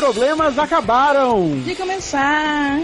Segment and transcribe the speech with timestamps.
[0.00, 1.60] problemas acabaram.
[1.60, 2.78] De começar.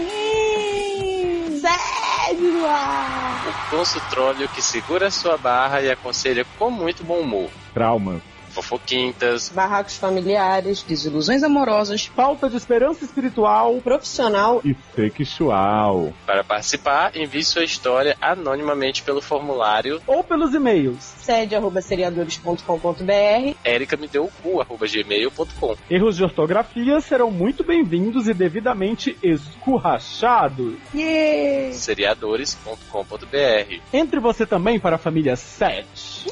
[1.59, 2.63] Sério?
[2.63, 7.49] O poço tróleo que segura sua barra e aconselha com muito bom humor.
[7.73, 8.21] Traumas.
[8.57, 9.49] Fofoquintas.
[9.49, 16.11] Barracos familiares, desilusões amorosas, falta de esperança espiritual, profissional e sexual.
[16.25, 21.03] Para participar, envie sua história anonimamente pelo formulário ou pelos e-mails.
[21.19, 25.75] sede arroba seriadores.com.br Erika me deu o cu, arroba gmail.com.
[25.89, 30.73] Erros de ortografia serão muito bem-vindos e devidamente escurrachados.
[30.95, 31.73] Yeah.
[31.73, 33.81] Seriadores.com.br.
[33.93, 36.25] Entre você também para a família 7.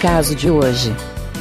[0.00, 0.94] Caso de hoje.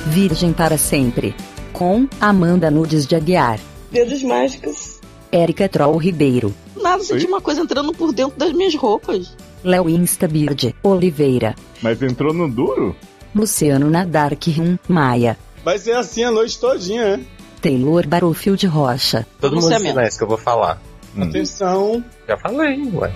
[0.08, 1.36] Virgem para sempre.
[1.74, 3.60] Com Amanda Nudes de Aguiar.
[3.92, 5.00] Dedos mágicos.
[5.32, 6.56] Érica Troll Ribeiro.
[6.82, 9.36] Nada, senti uma coisa entrando por dentro das minhas roupas.
[9.64, 11.56] Léo Instabird Oliveira.
[11.82, 12.96] Mas entrou no duro?
[13.36, 15.38] Luciano Nadark Maia.
[15.64, 17.26] Vai ser assim a noite todinha, né?
[17.62, 19.26] Taylor Barofield Rocha.
[19.40, 20.82] Todo mundo silêncio que eu vou falar.
[21.16, 21.24] Hum.
[21.24, 22.04] Atenção.
[22.28, 23.12] Já falei, ué.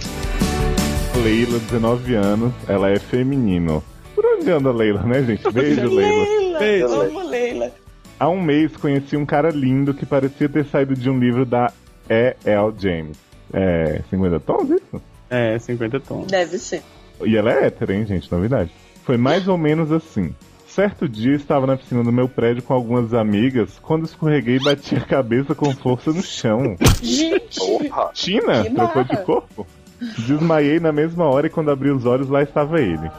[1.24, 3.84] Leila, 19 anos, ela é feminino.
[4.14, 5.44] Por onde anda a Leila, né, gente?
[5.52, 6.60] Beijo, Leila.
[6.60, 7.02] Beijo.
[7.02, 7.72] Amo Leila.
[8.20, 11.72] Há um mês conheci um cara lindo que parecia ter saído de um livro da
[12.10, 12.74] E.L.
[12.78, 13.18] James.
[13.54, 15.02] É 50 tons isso?
[15.30, 16.28] É, 50 tons.
[16.28, 16.82] Deve ser.
[17.24, 18.32] E ela é hétera, hein, gente?
[18.32, 18.72] Novidade.
[19.04, 20.34] Foi mais ou menos assim.
[20.78, 24.96] Certo dia estava na piscina do meu prédio com algumas amigas quando escorreguei e bati
[24.96, 26.78] a cabeça com força no chão.
[27.02, 27.58] Gente!
[27.58, 28.12] Porra.
[28.14, 29.68] Tina, Que trocou de corpo?
[30.00, 33.10] Desmaiei na mesma hora e quando abri os olhos lá estava ele.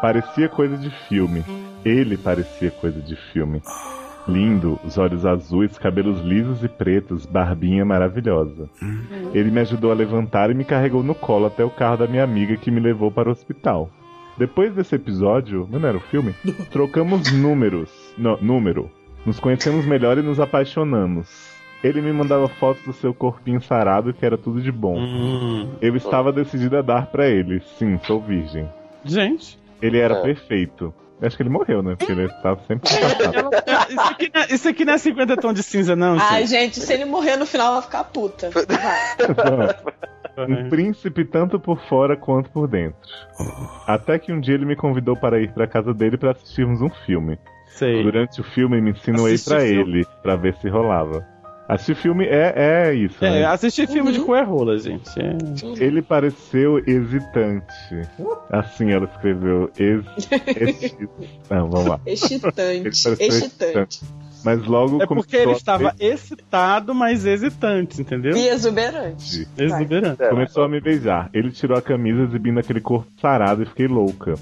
[0.00, 1.44] Parecia coisa de filme.
[1.84, 3.60] Ele parecia coisa de filme.
[4.26, 8.70] Lindo, os olhos azuis, cabelos lisos e pretos, barbinha maravilhosa.
[9.34, 12.24] Ele me ajudou a levantar e me carregou no colo até o carro da minha
[12.24, 13.90] amiga que me levou para o hospital.
[14.38, 16.34] Depois desse episódio, não era o filme?
[16.70, 17.90] Trocamos números.
[18.16, 18.90] Não, número.
[19.26, 21.52] Nos conhecemos melhor e nos apaixonamos.
[21.84, 24.96] Ele me mandava fotos do seu corpinho sarado, que era tudo de bom.
[24.98, 25.68] Hum.
[25.80, 27.60] Eu estava decidido a dar pra ele.
[27.76, 28.68] Sim, sou virgem.
[29.04, 29.58] Gente.
[29.80, 30.22] Ele era É.
[30.22, 30.94] perfeito.
[31.22, 31.94] Acho que ele morreu, né?
[31.96, 33.50] Porque ele estava sempre casado.
[33.88, 36.74] Isso aqui, não é, isso aqui não é 50 tons de cinza, não, Ai, gente.
[36.74, 38.50] gente, se ele morrer no final, ela vai ficar puta.
[40.48, 42.98] Um príncipe tanto por fora quanto por dentro.
[43.86, 46.88] Até que um dia ele me convidou para ir pra casa dele para assistirmos um
[46.88, 47.38] filme.
[47.66, 48.02] Sei.
[48.02, 49.62] Durante o filme me insinuei filme.
[49.62, 51.26] ele, pra ver se rolava.
[51.74, 52.52] Assistir filme é,
[52.90, 53.44] é isso, É, né?
[53.46, 55.08] assistir filme de coerrola, gente.
[55.18, 55.36] É.
[55.82, 57.72] Ele pareceu hesitante.
[58.50, 59.70] Assim ela escreveu.
[59.78, 60.04] Ex...
[60.46, 60.96] ex-
[61.48, 62.00] Não, vamos lá.
[62.04, 63.02] Ele Excitante.
[63.02, 64.00] pareceu Excitante.
[64.44, 68.36] Mas logo É porque ele estava be- excitado, mas hesitante, entendeu?
[68.36, 69.46] E exuberante.
[69.56, 70.28] Exuberante.
[70.28, 71.30] Começou a me beijar.
[71.32, 74.34] Ele tirou a camisa exibindo aquele corpo sarado e fiquei louca.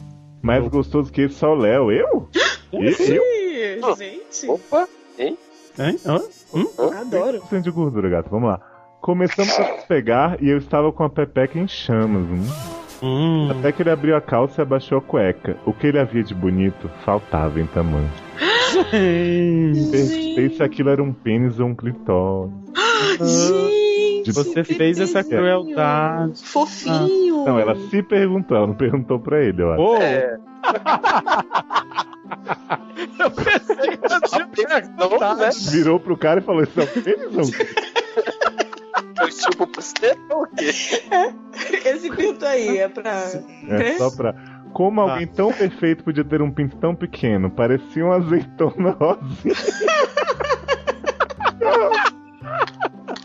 [0.42, 1.92] Mais gostoso que esse só o Léo.
[1.92, 2.28] Eu?
[2.72, 2.82] Eu?
[2.82, 4.48] Ih, gente.
[4.48, 4.88] Opa!
[5.19, 5.36] Hein?
[5.78, 6.20] Hã?
[6.55, 6.66] Hum?
[7.00, 7.41] Adoro.
[7.50, 8.31] 100% de gordura, gato.
[8.31, 8.61] Vamos lá.
[9.00, 12.22] Começamos a nos pegar e eu estava com a pepeca em chamas.
[12.22, 12.47] Hum.
[13.03, 13.49] Hum.
[13.50, 15.56] Até que ele abriu a calça e abaixou a cueca.
[15.65, 18.11] O que ele havia de bonito faltava em tamanho.
[18.91, 19.91] Gente.
[19.91, 22.53] Perguntei se aquilo era um pênis ou um clitóris.
[23.21, 24.32] Gente.
[24.32, 26.44] Você fez essa crueldade.
[26.44, 27.44] Fofinho.
[27.47, 29.82] Não, ela se perguntou, ela não perguntou pra ele, eu acho.
[29.82, 30.37] Pô, É.
[33.19, 35.50] eu pensei que eu tinha Não, né?
[35.71, 37.91] Virou pro cara e falou: Isso é um pênis ou um clitóris?
[39.21, 40.71] Eu chupo pro você o quê?
[41.84, 43.25] Esse pinto aí é pra.
[43.69, 44.34] É só pra.
[44.72, 47.50] Como alguém tão perfeito podia ter um pinto tão pequeno?
[47.50, 49.55] Parecia uma azeitona rosinha.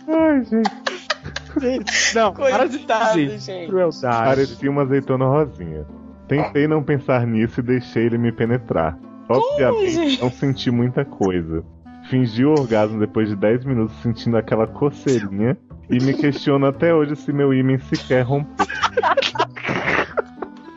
[0.07, 2.15] Ai, gente.
[2.15, 3.39] Não, para de Coitado, dizer.
[3.39, 3.69] gente.
[3.69, 4.25] Crueldade.
[4.25, 5.85] Parecia uma azeitona rosinha.
[6.27, 8.97] Tentei não pensar nisso e deixei ele me penetrar.
[9.27, 11.63] Obviamente, não senti muita coisa.
[12.09, 15.57] Fingi o orgasmo depois de 10 minutos sentindo aquela coceirinha
[15.89, 18.65] e me questiono até hoje se meu ímã sequer rompeu.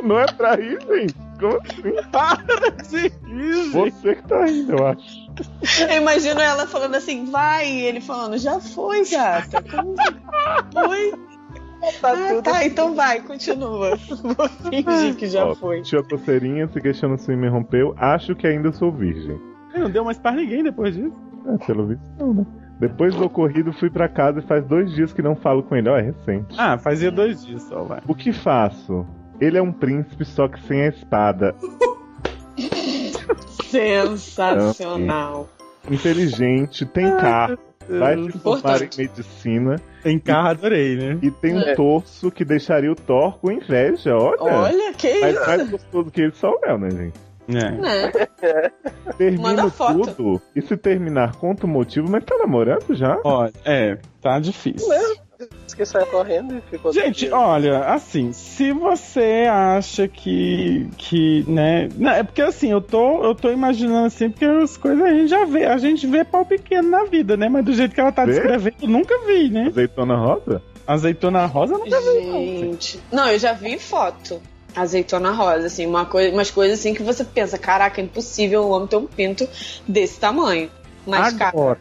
[0.03, 1.15] Não é pra rir, gente.
[1.39, 2.09] Como assim?
[2.11, 3.71] Para de rir.
[3.73, 5.29] Você que tá rindo, eu acho.
[5.83, 9.63] Eu imagino ela falando assim, vai, e ele falando, já foi, gata.
[9.63, 9.95] Como
[10.73, 11.13] foi?
[12.01, 13.97] Tá Ah, tá, então vai, continua.
[14.37, 15.81] Vou fingir que já Ó, foi.
[15.81, 17.95] A coceirinha, se questionando se me rompeu.
[17.97, 19.41] Acho que ainda sou virgem.
[19.77, 21.15] Não deu mais pra ninguém depois disso.
[21.47, 22.47] É, pelo visto não, né?
[22.81, 25.89] Depois do ocorrido, fui pra casa e faz dois dias que não falo com ele.
[25.89, 26.55] Ó, é recente.
[26.59, 28.01] Ah, fazia dois dias só, vai.
[28.07, 29.07] O que faço?
[29.41, 31.55] Ele é um príncipe, só que sem a espada.
[33.69, 35.49] Sensacional.
[35.91, 41.19] Inteligente, tem carro, vai se formar em medicina Tem carro, adorei, né?
[41.23, 41.75] e tem um É.
[41.75, 44.15] torso que deixaria o Thor com inveja.
[44.17, 45.47] Olha, Olha, que mas isso.
[45.47, 47.19] mais gostoso que ele só o Léo, né, gente?
[47.51, 47.71] É.
[47.71, 48.13] Né?
[49.17, 50.15] Termina Manda foto.
[50.15, 53.19] tudo e se terminar, conta o motivo, mas tá namorando já?
[53.25, 54.87] Olha, é, tá difícil.
[54.89, 55.23] Diz
[55.77, 56.93] que saiu correndo e ficou.
[56.93, 63.23] Gente, olha, assim, se você acha que, que, né, não, é porque assim, eu tô,
[63.25, 66.45] eu tô imaginando assim, porque as coisas a gente já vê, a gente vê pau
[66.45, 68.33] pequeno na vida, né, mas do jeito que ela tá Vê?
[68.33, 70.63] descrevendo, eu nunca vi, né, Azeitona rosa?
[70.87, 72.71] azeitona rosa eu nunca vi, não.
[72.71, 73.01] Gente.
[73.13, 74.43] Não, eu já vi foto.
[74.75, 78.71] Azeitona rosa, assim, uma coisa, umas coisas assim que você pensa, caraca, é impossível o
[78.71, 79.49] homem ter um pinto
[79.87, 80.71] desse tamanho.
[81.07, 81.79] Mas, cara, Agora.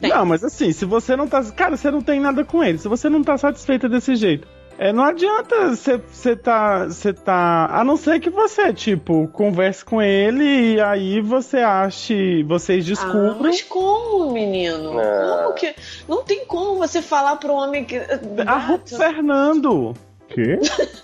[0.00, 0.10] Tem.
[0.10, 1.42] Não, mas assim, se você não tá.
[1.52, 2.78] Cara, você não tem nada com ele.
[2.78, 4.46] Se você não tá satisfeita desse jeito.
[4.78, 7.66] É, não adianta você tá, você tá.
[7.70, 12.42] A não ser que você, tipo, converse com ele e aí você ache.
[12.44, 13.36] Vocês Ah, descubram.
[13.42, 14.94] mas como, menino?
[14.94, 15.42] Não.
[15.42, 15.74] Como que.
[16.08, 17.98] Não tem como você falar pro homem que.
[18.46, 19.94] Arruma Gato, o Fernando.
[20.28, 20.58] Quê?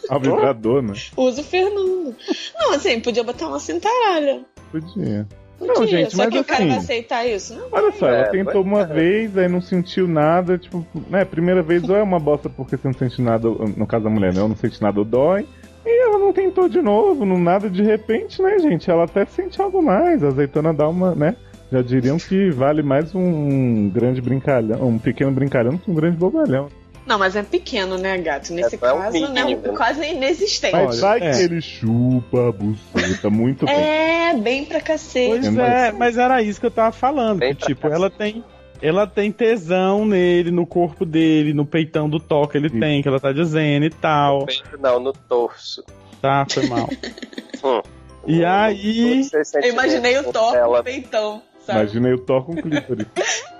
[0.08, 0.94] Ao vibrador, né?
[1.16, 2.16] usa o Fernando.
[2.58, 4.42] Não, assim, podia botar uma cintaralha.
[4.72, 5.26] Podia.
[5.58, 5.74] Podia.
[5.74, 7.54] Não, gente, Só mas que o cara assim- vai aceitar isso?
[7.54, 7.66] Não.
[7.72, 8.86] Olha só, ela É, tentou uma é.
[8.86, 12.86] vez, aí não sentiu nada, tipo, né, primeira vez ou é uma bosta porque você
[12.88, 15.46] não sente nada, no caso da mulher, né, ou não sente nada ou dói,
[15.84, 19.60] e ela não tentou de novo, não nada de repente, né, gente, ela até sente
[19.62, 21.34] algo mais, a azeitona dá uma, né,
[21.72, 26.68] já diriam que vale mais um grande brincalhão, um pequeno brincalhão que um grande bobalhão.
[27.06, 28.52] Não, mas é pequeno, né, gato?
[28.52, 29.44] Nesse É, é caso, mínimo, né?
[29.44, 29.76] né?
[29.76, 30.72] Quase inexistente.
[30.72, 31.32] Mas Olha, vai é.
[31.32, 33.74] que ele chupa a buceta muito bem.
[33.76, 35.28] É, bem pra cacete.
[35.28, 37.38] Pois Mas- é, mas era isso que eu tava falando.
[37.40, 38.44] Que, tipo, ela tem.
[38.82, 42.78] Ela tem tesão nele, no corpo dele, no peitão do toque ele Isso.
[42.78, 44.44] tem, que ela tá dizendo e tal.
[44.44, 45.82] Peito Não, no torso.
[46.20, 46.86] Tá, foi mal.
[47.64, 47.80] Hum.
[48.26, 49.22] E aí-
[49.62, 51.80] Eu imaginei o Thor com Ela o peitão, sabe?
[51.80, 53.06] Imaginei o Thor com clítoris.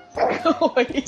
[0.77, 1.05] Oi.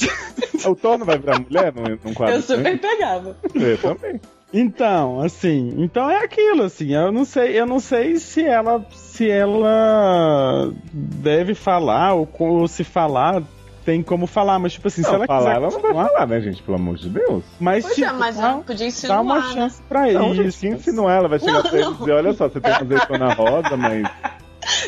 [0.70, 2.78] o Thor não vai virar mulher num, num quadro Eu super assim?
[2.78, 3.36] pegava.
[3.54, 4.20] Eu também.
[4.52, 9.28] Então, assim, então é aquilo, assim, eu não sei, eu não sei se ela se
[9.28, 13.42] ela deve falar ou, ou se falar
[13.84, 16.26] tem como falar, mas tipo assim, se Não, ela falar, quiser ela não vai falar,
[16.26, 16.62] né, gente?
[16.62, 17.42] Pelo amor de Deus.
[17.58, 19.52] mas Pois tipo, é, mas dá, ela podia dá insinuar, uma né?
[19.54, 20.60] chance pra Não, gente, isso.
[20.60, 21.96] que insinuar, ela vai chegar Não, pra ele e não.
[21.98, 24.10] dizer, olha só, você tem uma azeitona rosa, mas...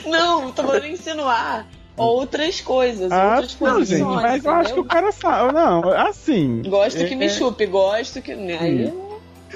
[0.06, 1.67] Não, tô falando insinuar
[2.00, 3.99] outras coisas, Ah, outras não, posições.
[4.00, 6.62] Gente, mas eu acho que o cara sabe, não, assim.
[6.67, 8.32] Gosto que me é- chupe, gosto que.
[8.32, 8.93] Aí,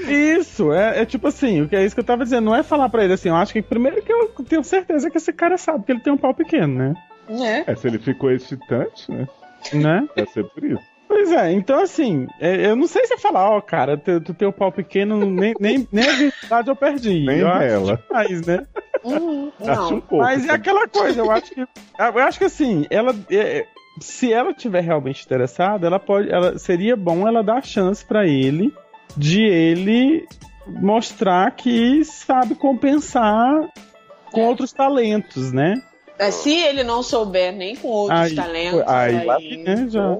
[0.08, 2.62] Isso, é, é tipo assim, o que é isso que eu tava dizendo, não é
[2.64, 5.56] falar pra ele assim, eu acho que primeiro que eu tenho certeza que esse cara
[5.56, 6.94] sabe que ele tem um pau pequeno, né?
[7.29, 7.64] né?
[7.67, 9.29] É, se ele ficou excitante, né?
[9.73, 10.06] Né?
[10.17, 10.82] Deve ser por isso.
[11.25, 14.47] Pois é, então assim, é, eu não sei se falar, ó, cara, tu, tu tem
[14.47, 17.25] o pau pequeno, nem, nem, nem a virtude eu perdi.
[17.25, 17.97] Nem eu ela.
[17.97, 18.67] demais, né?
[19.06, 20.25] Hum, Acho um pouco.
[20.25, 21.61] Mas é aquela coisa, eu acho que.
[21.61, 23.15] Eu acho que assim, ela.
[23.31, 23.67] é,
[24.00, 26.31] se ela tiver realmente interessada, ela pode.
[26.31, 28.73] Ela, seria bom ela dar chance pra ele
[29.15, 30.26] de ele
[30.67, 33.69] mostrar que sabe compensar
[34.32, 35.75] com outros talentos, né?
[36.19, 40.12] É, Se ele não souber nem com outros Aí, talentos, aí, aí, né, já.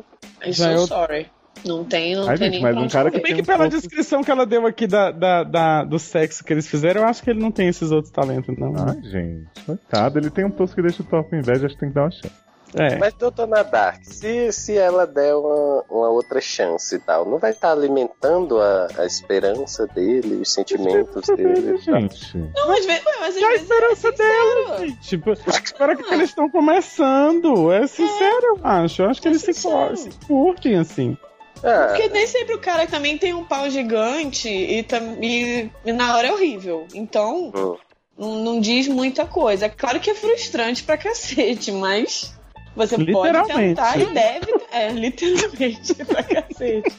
[0.45, 1.27] I'm já so é sorry.
[1.65, 3.59] Não tem, não Ai, tem gente, nem mas um cara que Bem que um pela
[3.61, 7.07] pouco- descrição que ela deu aqui da, da, da- do sexo que eles fizeram, eu
[7.09, 8.75] acho que ele não tem esses outros talentos, não.
[8.77, 10.19] Ai, gente, coitado.
[10.19, 12.03] Ele tem um tosso que deixa o Thor com inveja, acho que tem que dar
[12.03, 12.44] uma chance.
[12.77, 12.97] É.
[12.97, 17.53] Mas, doutor Dark, se, se ela der uma, uma outra chance e tal, não vai
[17.53, 21.77] estar alimentando a, a esperança dele, os sentimentos dele?
[21.79, 22.37] gente.
[22.37, 24.79] Não, mas, mas E a esperança é sincero.
[24.79, 27.73] dele, tipo, espera que eles estão começando.
[27.73, 29.03] É sincero, eu acho.
[29.03, 31.17] Eu acho que É eles se, se curtem, assim.
[31.63, 34.85] Ah, Porque nem sempre o cara também tem um pau gigante e,
[35.23, 36.87] e- e na hora é horrível.
[36.93, 37.77] Então, hum.
[38.19, 39.69] não, não diz muita coisa.
[39.69, 42.35] Claro que é frustrante pra cacete, mas
[42.77, 44.55] você pode tentar e deve.
[44.73, 46.93] É, literalmente pra cacete.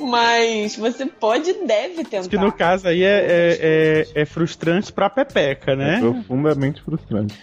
[0.00, 2.28] Mas você pode e deve tentar.
[2.28, 3.58] Que no caso aí é, é,
[4.14, 6.00] é, é frustrante pra Pepeca, É né?
[6.00, 7.34] profundamente frustrante.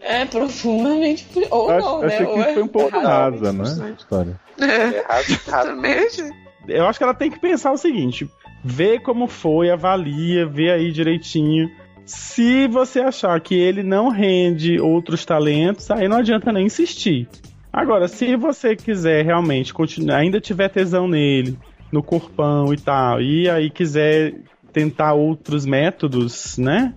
[0.00, 1.26] É profundamente.
[1.50, 2.24] Ou Eu não, acho- achei né?
[2.26, 3.62] que Ou é foi um pouco razoavelmente rasa, né?
[3.62, 4.00] A frustrante.
[4.00, 4.40] história.
[4.60, 5.24] É, errado.
[5.28, 6.22] exatamente.
[6.68, 8.28] Eu acho que ela tem que pensar o seguinte:
[8.62, 11.70] vê como foi, avalia, vê aí direitinho.
[12.12, 17.28] Se você achar que ele não rende outros talentos, aí não adianta nem insistir.
[17.72, 21.56] Agora, se você quiser realmente continuar, ainda tiver tesão nele,
[21.92, 24.34] no corpão e tal, e aí quiser
[24.72, 26.94] tentar outros métodos, né?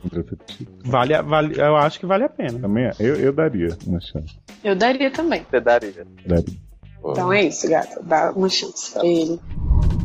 [0.84, 2.60] Vale, a- vale, eu acho que vale a pena.
[2.60, 2.92] Também é.
[3.00, 4.36] eu, eu daria uma chance.
[4.64, 5.46] Eu daria também.
[5.50, 6.08] Você daria.
[6.26, 6.56] Daria.
[7.06, 8.02] Então é isso, gata.
[8.02, 9.40] Dá uma chance pra ele.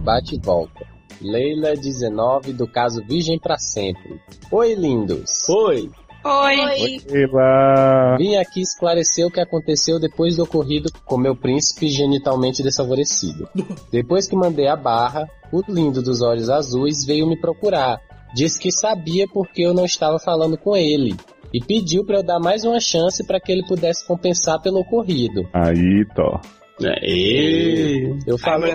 [0.03, 0.85] Bate e volta.
[1.21, 4.21] Leila 19 do caso Virgem pra Sempre.
[4.51, 5.49] Oi, lindos.
[5.49, 5.91] Oi.
[6.25, 7.01] Oi.
[7.11, 8.17] Ela.
[8.19, 13.49] Vim aqui esclarecer o que aconteceu depois do ocorrido com meu príncipe genitalmente desfavorecido.
[13.91, 18.01] Depois que mandei a barra, o lindo dos olhos azuis veio me procurar.
[18.35, 21.17] Disse que sabia porque eu não estava falando com ele.
[21.53, 25.49] E pediu para eu dar mais uma chance para que ele pudesse compensar pelo ocorrido.
[25.55, 26.41] Aí, Tó.
[26.85, 28.15] Aê.
[28.27, 28.73] Eu falei,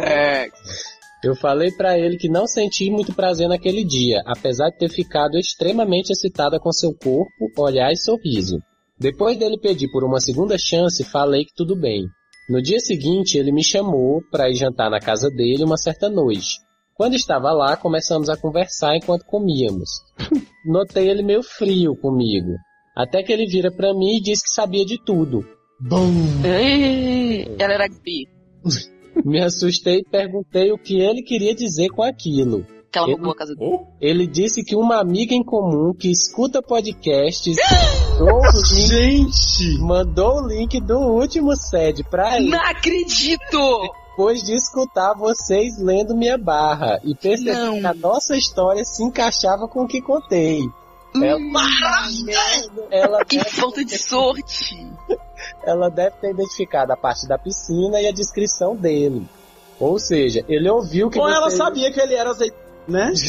[1.24, 5.38] eu falei para ele que não senti muito prazer naquele dia, apesar de ter ficado
[5.38, 8.60] extremamente excitada com seu corpo, olhar e sorriso.
[9.00, 12.04] Depois dele pedir por uma segunda chance, falei que tudo bem.
[12.50, 16.60] No dia seguinte, ele me chamou para ir jantar na casa dele uma certa noite.
[16.94, 19.90] Quando estava lá, começamos a conversar enquanto comíamos.
[20.66, 22.52] Notei ele meio frio comigo.
[22.96, 25.40] Até que ele vira para mim e diz que sabia de tudo.
[26.46, 28.28] Ei, Ela era bi.
[29.24, 32.66] Me assustei e perguntei o que ele queria dizer com aquilo.
[32.92, 33.80] Que ela roubou a casa dele.
[34.00, 37.56] Ele disse que uma amiga em comum que escuta podcasts
[38.20, 39.80] mandou o link, Gente!
[39.80, 43.82] mandou o link do último sede pra ele Não acredito!
[44.12, 49.68] depois de escutar vocês lendo minha barra e perceber que a nossa história se encaixava
[49.68, 50.60] com o que contei.
[51.16, 51.40] Ela,
[52.92, 54.76] ela, Que deve, falta de sorte!
[55.64, 59.26] Ela deve ter identificado a parte da piscina e a descrição dele.
[59.80, 62.56] Ou seja, ele ouviu que Ou ela vocês- sabia que ele era azeite,
[62.88, 63.12] né?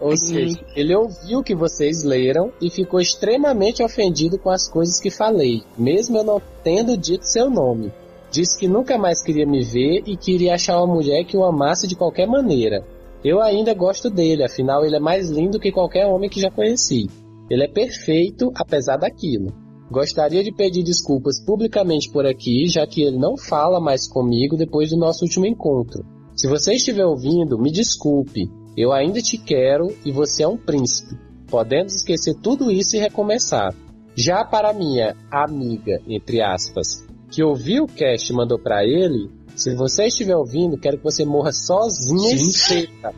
[0.00, 5.00] Ou seja, ele ouviu o que vocês leram e ficou extremamente ofendido com as coisas
[5.00, 7.92] que falei, mesmo eu não tendo dito seu nome.
[8.30, 11.86] Disse que nunca mais queria me ver e queria achar uma mulher que o amasse
[11.86, 12.84] de qualquer maneira.
[13.24, 17.06] Eu ainda gosto dele, afinal ele é mais lindo que qualquer homem que já conheci.
[17.48, 19.52] Ele é perfeito, apesar daquilo.
[19.90, 24.90] Gostaria de pedir desculpas publicamente por aqui, já que ele não fala mais comigo depois
[24.90, 26.04] do nosso último encontro.
[26.34, 28.50] Se você estiver ouvindo, me desculpe.
[28.76, 31.16] Eu ainda te quero e você é um príncipe.
[31.48, 33.72] Podemos esquecer tudo isso e recomeçar.
[34.14, 39.74] Já para minha amiga, entre aspas, que ouviu o cast e mandou pra ele, se
[39.74, 42.52] você estiver ouvindo, quero que você morra sozinha e Gente.
[42.52, 43.14] seca.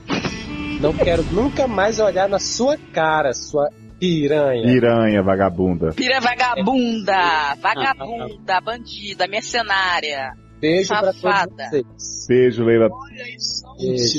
[0.80, 3.68] Não quero nunca mais olhar na sua cara, sua
[3.98, 4.62] piranha.
[4.62, 5.92] Piranha, vagabunda.
[5.94, 7.54] Pira vagabunda!
[7.60, 10.32] Vagabunda, bandida, mercenária.
[10.60, 11.46] Beijo pra Safada.
[11.50, 12.26] todos vocês.
[12.28, 12.88] Beijo, Leila.
[13.78, 14.18] Beijo.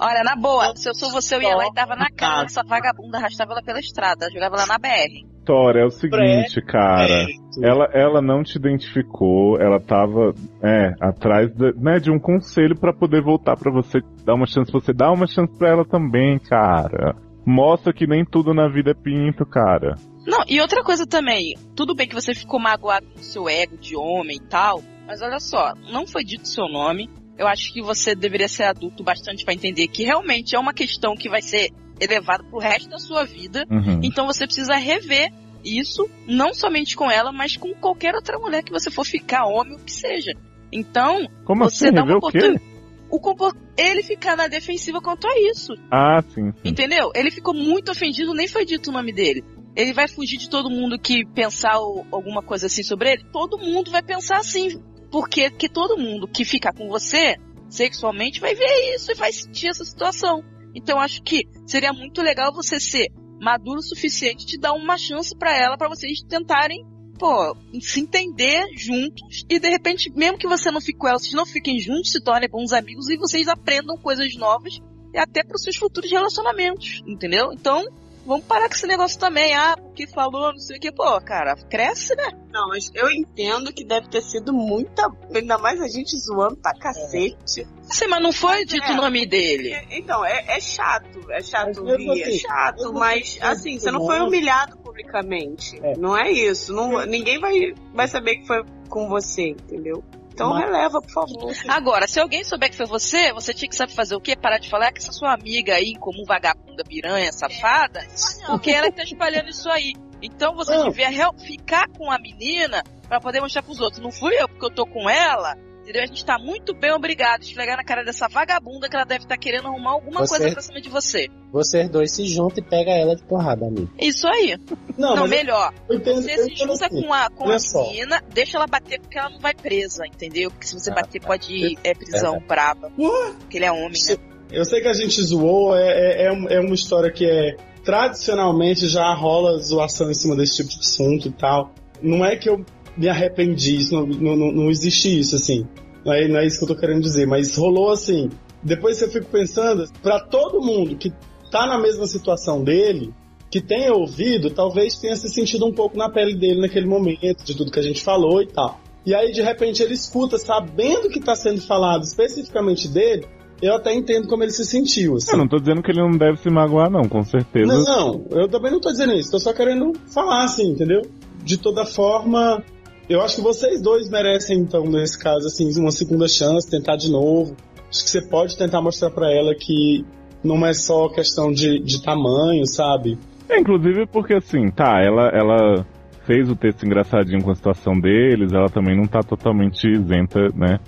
[0.00, 2.62] Olha, na boa, se eu sou você, eu ia lá e tava na cara dessa
[2.62, 5.34] vagabunda, arrastava ela pela estrada, jogava ela na BR.
[5.44, 7.26] Tora, é o seguinte, cara.
[7.62, 12.94] Ela, ela não te identificou, ela tava, é, atrás de, né, de um conselho pra
[12.94, 17.14] poder voltar pra você, dar uma chance, você dá uma chance pra ela também, cara.
[17.46, 19.96] Mostra que nem tudo na vida é pinto, cara.
[20.26, 23.94] Não, e outra coisa também, tudo bem que você ficou magoado com seu ego de
[23.94, 27.10] homem e tal, mas olha só, não foi dito seu nome.
[27.36, 31.14] Eu acho que você deveria ser adulto bastante pra entender que realmente é uma questão
[31.14, 31.70] que vai ser
[32.00, 33.66] elevada pro resto da sua vida.
[33.70, 34.00] Uhum.
[34.02, 35.30] Então você precisa rever
[35.64, 39.76] isso, não somente com ela, mas com qualquer outra mulher que você for ficar, homem,
[39.76, 40.32] o que seja.
[40.72, 41.94] Então, Como você assim?
[41.94, 42.73] dá uma oportunidade.
[43.14, 43.56] O compor...
[43.78, 45.72] Ele ficar na defensiva quanto a isso.
[45.88, 46.68] Ah, sim, sim.
[46.68, 47.12] Entendeu?
[47.14, 49.44] Ele ficou muito ofendido, nem foi dito o nome dele.
[49.76, 53.24] Ele vai fugir de todo mundo que pensar alguma coisa assim sobre ele.
[53.32, 54.82] Todo mundo vai pensar assim.
[55.12, 57.36] Porque que todo mundo que ficar com você
[57.68, 60.42] sexualmente vai ver isso e vai sentir essa situação.
[60.74, 65.36] Então acho que seria muito legal você ser maduro o suficiente de dar uma chance
[65.36, 66.84] pra ela pra vocês tentarem,
[67.24, 71.32] pô, se entender juntos e de repente, mesmo que você não fique com ela, vocês
[71.32, 74.78] não fiquem juntos, se tornem bons amigos e vocês aprendam coisas novas
[75.14, 77.50] e até para os seus futuros relacionamentos, entendeu?
[77.54, 77.82] Então,
[78.26, 79.54] vamos parar com esse negócio também.
[79.54, 80.92] Ah, porque falou, não sei o que.
[80.92, 82.28] Pô, cara, cresce, né?
[82.52, 85.08] Não, mas eu entendo que deve ter sido muita.
[85.34, 87.66] Ainda mais a gente zoando pra cacete.
[87.84, 88.92] Sim, mas não foi dito É.
[88.92, 89.72] o nome dele.
[89.72, 91.20] É, Então, é, é chato.
[91.30, 95.78] É chato ouvir, é assim, chato, mesmo mas assim, assim, você não foi humilhado publicamente.
[95.82, 95.96] É.
[95.96, 96.72] Não é isso.
[96.72, 100.04] Não, ninguém vai, vai saber que foi com você, entendeu?
[100.32, 101.52] Então Mas- releva, por favor.
[101.68, 104.34] Agora, se alguém souber que foi você, você tinha que saber fazer o quê?
[104.36, 108.00] Parar de falar que essa sua amiga aí, como vagabunda, piranha, safada,
[108.46, 109.94] porque ela que tá espalhando isso aí.
[110.20, 114.02] Então você devia ficar com a menina pra poder mostrar pros outros.
[114.02, 115.56] Não fui eu, porque eu tô com ela.
[115.84, 116.02] Entendeu?
[116.02, 117.42] A gente tá muito bem obrigado.
[117.42, 120.62] Esfregar na cara dessa vagabunda que ela deve estar querendo arrumar alguma Você- coisa pra
[120.62, 121.28] cima de você.
[121.52, 123.90] Vocês dois se juntam e pega ela de porrada, amigo.
[124.00, 124.56] Isso aí.
[124.96, 125.74] Não, Não, melhor.
[125.88, 127.02] eu entendo, Você eu se junta assim.
[127.02, 127.82] com a, com a só.
[127.90, 130.50] menina, deixa ela bater porque ela não vai presa, entendeu?
[130.50, 131.26] Porque se você Ah, bater tá.
[131.28, 132.90] pode ir é, prisão braba.
[132.98, 133.32] Ué?
[133.40, 134.16] Porque ele é homem, né?
[134.50, 137.56] Eu sei que a gente zoou, é, é, é é uma história que é.
[137.84, 141.72] Tradicionalmente já rola zoação em cima desse tipo de assunto e tal.
[142.02, 142.64] Não é que eu
[142.96, 145.66] me arrependi, isso não, não, não, existe isso, assim.
[146.04, 148.30] Não é, não é isso que eu tô querendo dizer, mas rolou assim.
[148.62, 151.12] Depois eu fico pensando, pra todo mundo que
[151.50, 153.12] tá na mesma situação dele,
[153.50, 157.56] que tenha ouvido, talvez tenha se sentido um pouco na pele dele naquele momento, de
[157.56, 158.80] tudo que a gente falou e tal.
[159.06, 163.26] E aí, de repente, ele escuta, sabendo que está sendo falado especificamente dele,
[163.60, 165.16] eu até entendo como ele se sentiu.
[165.16, 165.32] Assim.
[165.32, 167.66] Eu não tô dizendo que ele não deve se magoar, não, com certeza.
[167.66, 171.02] Não, não, eu também não tô dizendo isso, tô só querendo falar, assim, entendeu?
[171.42, 172.62] De toda forma,
[173.08, 177.10] eu acho que vocês dois merecem, então, nesse caso, assim, uma segunda chance, tentar de
[177.10, 177.56] novo.
[177.88, 180.04] Acho que você pode tentar mostrar para ela que
[180.42, 183.18] não é só questão de, de tamanho, sabe?
[183.48, 185.86] É, inclusive porque, assim, tá, ela, ela
[186.26, 190.78] fez o texto engraçadinho com a situação deles, ela também não tá totalmente isenta, né?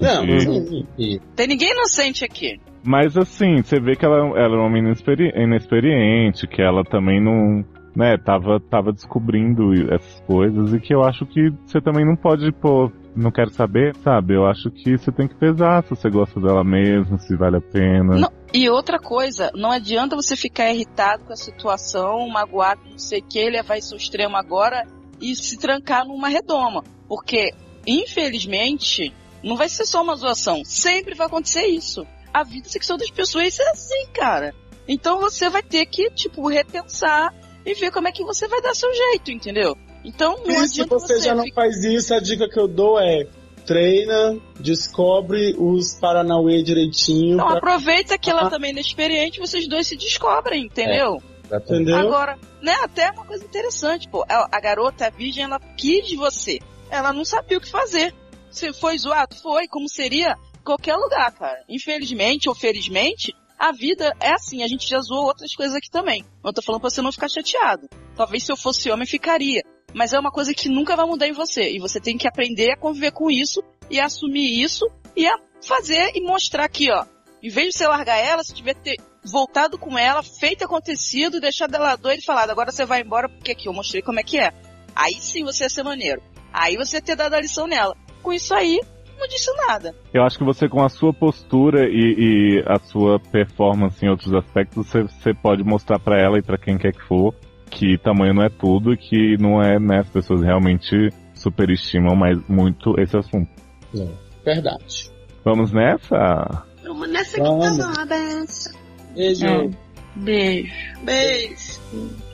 [0.00, 1.20] Não, de...
[1.34, 2.60] Tem ninguém inocente aqui.
[2.84, 7.20] Mas assim, você vê que ela, ela é uma menina inexperi inexperiente, que ela também
[7.20, 7.64] não,
[7.96, 12.52] né, tava, tava descobrindo essas coisas e que eu acho que você também não pode,
[12.52, 14.34] pô, não quero saber, sabe?
[14.34, 17.60] Eu acho que você tem que pesar se você gosta dela mesmo, se vale a
[17.60, 18.18] pena.
[18.18, 23.20] Não, e outra coisa, não adianta você ficar irritado com a situação, magoado, não sei
[23.20, 24.84] o que, levar isso ao extremo agora
[25.18, 26.84] e se trancar numa redoma.
[27.08, 27.54] Porque,
[27.86, 29.10] infelizmente,
[29.42, 30.62] não vai ser só uma zoação.
[30.66, 32.06] Sempre vai acontecer isso.
[32.30, 34.54] A vida sexual das pessoas é assim, cara.
[34.86, 37.32] Então você vai ter que, tipo, repensar
[37.66, 39.76] e ver como é que você vai dar seu jeito, entendeu?
[40.04, 42.98] Então não e se você, você já não faz isso, a dica que eu dou
[42.98, 43.26] é
[43.66, 47.34] treina, descobre os Paranauê direitinho.
[47.34, 47.56] Então pra...
[47.56, 48.50] aproveita que ela ah.
[48.50, 51.20] também é inexperiente, vocês dois se descobrem, entendeu?
[51.50, 51.56] É.
[51.56, 51.96] Entendeu?
[51.96, 56.58] Agora, né, até uma coisa interessante, pô, a, garota, a virgem, ela quis você.
[56.90, 58.14] Ela não sabia o que fazer.
[58.50, 59.36] Se foi zoado?
[59.36, 61.62] Foi, como seria qualquer lugar, cara.
[61.68, 66.24] Infelizmente ou felizmente, a vida é assim, a gente já zoou outras coisas aqui também.
[66.44, 67.88] Eu tô falando pra você não ficar chateado.
[68.14, 69.62] Talvez se eu fosse homem, ficaria.
[69.94, 71.70] Mas é uma coisa que nunca vai mudar em você.
[71.70, 74.86] E você tem que aprender a conviver com isso e a assumir isso
[75.16, 77.04] e a fazer e mostrar aqui, ó.
[77.42, 81.74] Em vez de você largar ela, se tiver ter voltado com ela, feito acontecido, deixado
[81.74, 84.38] ela doida e falado, agora você vai embora porque aqui eu mostrei como é que
[84.38, 84.52] é.
[84.94, 86.22] Aí sim você ia ser maneiro.
[86.52, 87.96] Aí você ia ter dado a lição nela.
[88.22, 88.80] Com isso aí,
[89.18, 89.94] não disse nada.
[90.12, 94.32] Eu acho que você, com a sua postura e, e a sua performance em outros
[94.34, 97.34] aspectos, você, você pode mostrar para ela e para quem quer que for
[97.70, 102.38] que tamanho não é tudo e que não é, né, as pessoas realmente superestimam mais
[102.48, 103.50] muito esse assunto.
[103.94, 104.08] É,
[104.44, 105.10] verdade.
[105.44, 106.64] Vamos nessa?
[106.82, 108.74] Vamos nessa aqui, tá bom, abraço.
[109.14, 109.46] Beijo.
[109.46, 109.70] É.
[110.16, 110.72] Beijo.
[111.02, 111.80] Beijo.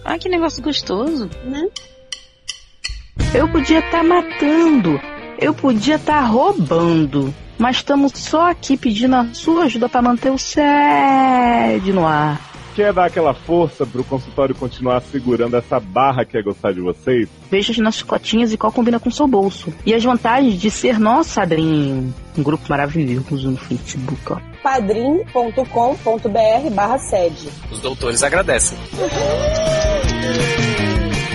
[0.05, 1.29] Ai, que negócio gostoso.
[1.45, 1.69] Né?
[3.35, 5.01] Eu podia estar tá matando
[5.39, 10.31] eu podia estar tá roubando, mas estamos só aqui pedindo a sua ajuda para manter
[10.31, 12.53] o SED no ar.
[12.75, 17.29] Quer dar aquela força pro consultório continuar segurando essa barra que é gostar de vocês?
[17.51, 19.71] Veja as nossas cotinhas e qual combina com o seu bolso.
[19.85, 22.15] E as vantagens de ser nosso padrinho.
[22.37, 24.39] Um grupo maravilhoso no Facebook, ó.
[24.63, 27.51] padrim.com.br barra sede.
[27.71, 28.79] Os doutores agradecem.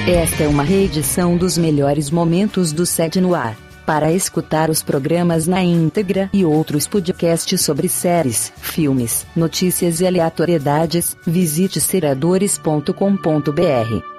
[0.08, 3.56] Esta é uma reedição dos melhores momentos do SED no ar.
[3.88, 11.16] Para escutar os programas na íntegra e outros podcasts sobre séries, filmes, notícias e aleatoriedades,
[11.26, 14.17] visite seradores.com.br.